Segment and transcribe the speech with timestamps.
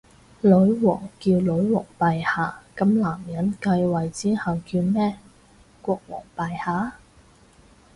[0.41, 5.15] 女王叫女皇陛下，噉男人繼位之後叫咩？
[5.83, 6.95] 國王陛下？